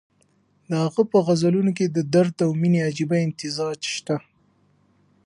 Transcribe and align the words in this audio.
د 0.69 0.71
هغه 0.83 1.01
په 1.11 1.17
غزلونو 1.25 1.71
کې 1.77 1.85
د 1.89 1.97
درد 2.13 2.35
او 2.45 2.51
مېنې 2.61 2.79
عجیبه 2.89 3.17
امتزاج 3.27 3.79
شته. 3.95 4.15